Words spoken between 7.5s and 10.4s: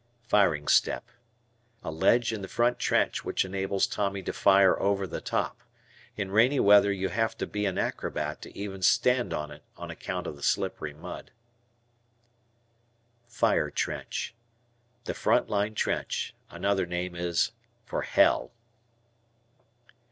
an acrobat to even stand on it on account of